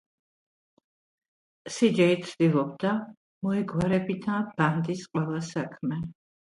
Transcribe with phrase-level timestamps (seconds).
[1.75, 2.97] სიჯეი ცდილობდა,
[3.49, 6.07] მოეგვარებინა ბანდის ყველა საქმე.